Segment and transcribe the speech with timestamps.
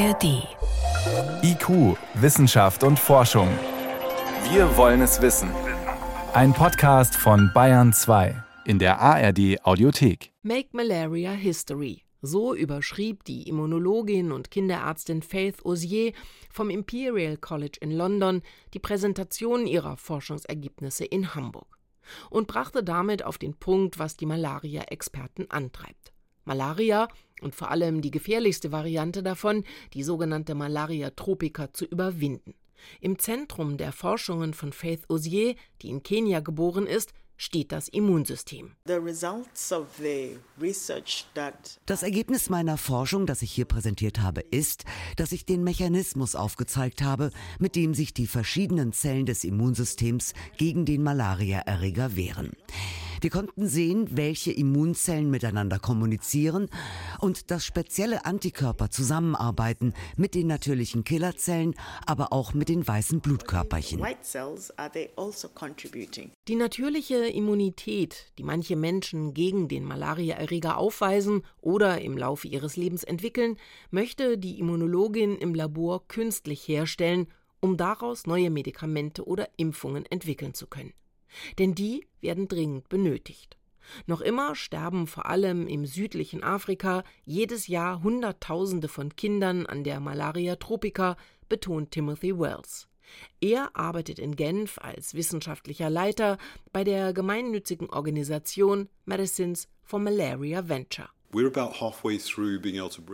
[0.00, 0.48] ARD.
[1.42, 3.48] IQ, Wissenschaft und Forschung.
[4.50, 5.50] Wir wollen es wissen.
[6.32, 10.32] Ein Podcast von Bayern 2 in der ARD Audiothek.
[10.42, 12.02] Make Malaria History.
[12.22, 16.14] So überschrieb die Immunologin und Kinderärztin Faith Osier
[16.50, 18.40] vom Imperial College in London
[18.72, 21.76] die Präsentation ihrer Forschungsergebnisse in Hamburg
[22.30, 26.14] und brachte damit auf den Punkt, was die Malaria-Experten antreibt.
[26.46, 27.08] Malaria
[27.40, 32.54] und vor allem die gefährlichste Variante davon, die sogenannte Malaria tropica, zu überwinden.
[33.00, 38.72] Im Zentrum der Forschungen von Faith Osier, die in Kenia geboren ist, steht das Immunsystem.
[41.86, 44.84] Das Ergebnis meiner Forschung, das ich hier präsentiert habe, ist,
[45.16, 50.84] dass ich den Mechanismus aufgezeigt habe, mit dem sich die verschiedenen Zellen des Immunsystems gegen
[50.84, 52.50] den Malariaerreger wehren.
[53.22, 56.70] Wir konnten sehen, welche Immunzellen miteinander kommunizieren
[57.18, 61.74] und dass spezielle Antikörper zusammenarbeiten mit den natürlichen Killerzellen,
[62.06, 64.02] aber auch mit den weißen Blutkörperchen.
[64.02, 65.48] Also
[66.48, 73.04] die natürliche Immunität, die manche Menschen gegen den Malariaerreger aufweisen oder im Laufe ihres Lebens
[73.04, 73.58] entwickeln,
[73.90, 77.26] möchte die Immunologin im Labor künstlich herstellen,
[77.60, 80.94] um daraus neue Medikamente oder Impfungen entwickeln zu können
[81.58, 83.56] denn die werden dringend benötigt.
[84.06, 90.00] Noch immer sterben vor allem im südlichen Afrika jedes Jahr Hunderttausende von Kindern an der
[90.00, 91.16] Malaria tropica,
[91.48, 92.86] betont Timothy Wells.
[93.40, 96.38] Er arbeitet in Genf als wissenschaftlicher Leiter
[96.72, 101.08] bei der gemeinnützigen Organisation Medicines for Malaria Venture.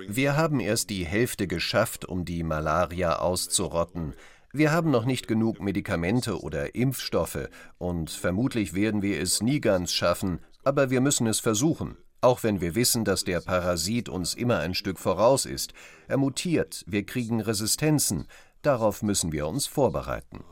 [0.08, 4.14] Wir haben erst die Hälfte geschafft, um die Malaria auszurotten.
[4.56, 9.92] Wir haben noch nicht genug Medikamente oder Impfstoffe und vermutlich werden wir es nie ganz
[9.92, 11.98] schaffen, aber wir müssen es versuchen.
[12.22, 15.74] Auch wenn wir wissen, dass der Parasit uns immer ein Stück voraus ist.
[16.08, 18.28] Er mutiert, wir kriegen Resistenzen.
[18.62, 20.42] Darauf müssen wir uns vorbereiten.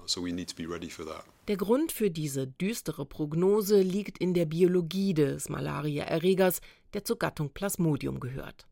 [1.49, 6.61] Der Grund für diese düstere Prognose liegt in der Biologie des Malariaerregers,
[6.93, 8.67] der zur Gattung Plasmodium gehört.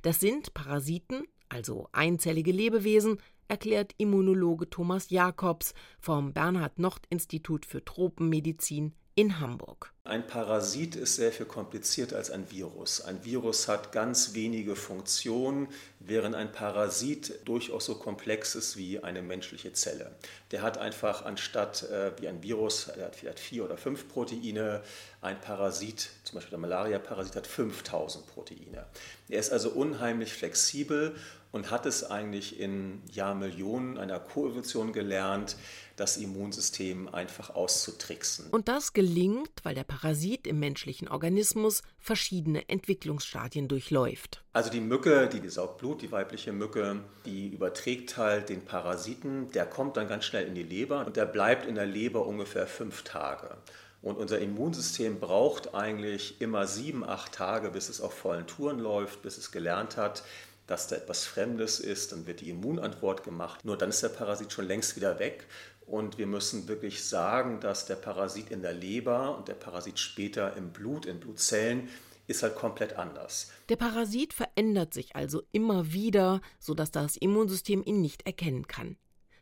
[0.00, 9.40] Das sind Parasiten, also einzellige Lebewesen, erklärt Immunologe Thomas Jakobs vom Bernhard-Nocht-Institut für Tropenmedizin in
[9.40, 9.94] Hamburg.
[10.08, 13.02] Ein Parasit ist sehr viel komplizierter als ein Virus.
[13.02, 15.68] Ein Virus hat ganz wenige Funktionen,
[16.00, 20.12] während ein Parasit durchaus so komplex ist wie eine menschliche Zelle.
[20.50, 24.82] Der hat einfach anstatt äh, wie ein Virus, er hat vielleicht vier oder fünf Proteine,
[25.20, 28.86] ein Parasit, zum Beispiel der Malaria-Parasit, hat 5000 Proteine.
[29.28, 31.16] Er ist also unheimlich flexibel
[31.52, 35.56] und hat es eigentlich in Jahrmillionen einer Koevolution gelernt,
[35.96, 38.50] das Immunsystem einfach auszutricksen.
[38.50, 39.97] Und das gelingt, weil der Parasit
[40.46, 44.44] im menschlichen Organismus verschiedene Entwicklungsstadien durchläuft.
[44.52, 49.50] Also die Mücke, die, die saugt Blut, die weibliche Mücke, die überträgt halt den Parasiten,
[49.52, 52.66] der kommt dann ganz schnell in die Leber und der bleibt in der Leber ungefähr
[52.66, 53.56] fünf Tage.
[54.00, 59.22] Und unser Immunsystem braucht eigentlich immer sieben, acht Tage, bis es auf vollen Touren läuft,
[59.22, 60.22] bis es gelernt hat,
[60.68, 63.64] dass da etwas Fremdes ist, dann wird die Immunantwort gemacht.
[63.64, 65.46] Nur dann ist der Parasit schon längst wieder weg.
[65.88, 70.54] Und wir müssen wirklich sagen, dass der Parasit in der Leber und der Parasit später
[70.54, 71.88] im Blut, in Blutzellen,
[72.26, 73.50] ist halt komplett anders.
[73.70, 78.96] Der Parasit verändert sich also immer wieder, sodass das Immunsystem ihn nicht erkennen kann.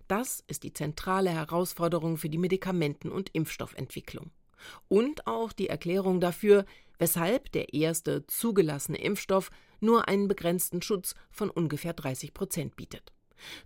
[0.07, 4.31] Das ist die zentrale Herausforderung für die Medikamenten- und Impfstoffentwicklung.
[4.87, 6.65] Und auch die Erklärung dafür,
[7.01, 13.16] weshalb der erste zugelassene Impfstoff nur einen begrenzten Schutz von ungefähr 30 Prozent bietet.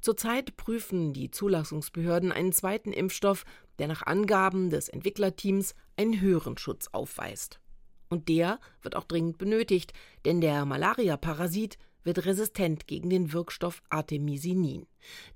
[0.00, 3.44] Zurzeit prüfen die Zulassungsbehörden einen zweiten Impfstoff,
[3.78, 7.60] der nach Angaben des Entwicklerteams einen höheren Schutz aufweist.
[8.08, 9.92] Und der wird auch dringend benötigt,
[10.24, 14.86] denn der Malaria-Parasit wird resistent gegen den Wirkstoff Artemisinin.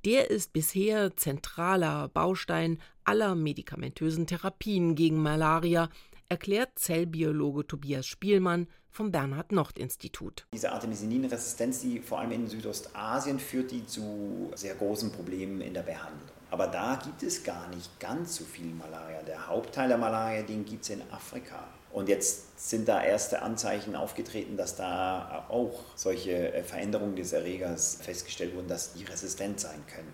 [0.05, 5.91] Der ist bisher zentraler Baustein aller medikamentösen Therapien gegen Malaria,
[6.35, 10.49] erklärt Zellbiologe Tobias Spielmann vom Bernhard-Nocht-Institut.
[10.53, 15.83] Diese Artemisinin-Resistenz, die vor allem in Südostasien führt, die zu sehr großen Problemen in der
[15.83, 16.29] Behandlung.
[16.51, 19.23] Aber da gibt es gar nicht ganz so viel Malaria.
[19.23, 21.69] Der Hauptteil der Malaria, den gibt es in Afrika.
[21.93, 27.99] Und jetzt sind da erste Anzeichen aufgetreten, dass da auch solche äh, Veränderungen des Erregers
[28.03, 30.13] festgestellt wurden, dass die resistent sein können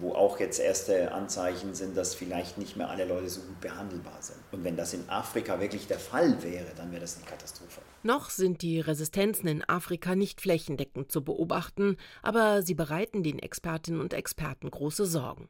[0.00, 4.20] wo auch jetzt erste Anzeichen sind, dass vielleicht nicht mehr alle Leute so gut behandelbar
[4.20, 4.38] sind.
[4.52, 7.80] Und wenn das in Afrika wirklich der Fall wäre, dann wäre das eine Katastrophe.
[8.02, 14.00] Noch sind die Resistenzen in Afrika nicht flächendeckend zu beobachten, aber sie bereiten den Expertinnen
[14.00, 15.48] und Experten große Sorgen.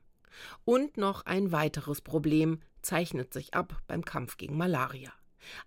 [0.65, 5.13] Und noch ein weiteres Problem zeichnet sich ab beim Kampf gegen Malaria.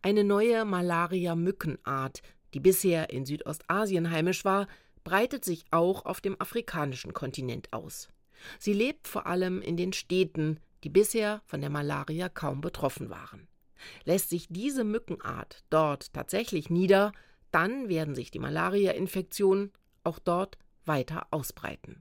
[0.01, 2.21] Eine neue Malaria-Mückenart,
[2.54, 4.68] die bisher in Südostasien heimisch war,
[5.04, 8.10] breitet sich auch auf dem afrikanischen Kontinent aus.
[8.57, 13.47] Sie lebt vor allem in den Städten, die bisher von der Malaria kaum betroffen waren.
[14.03, 17.12] Lässt sich diese Mückenart dort tatsächlich nieder,
[17.51, 19.71] dann werden sich die Malaria-Infektionen
[20.03, 21.97] auch dort weiter ausbreiten.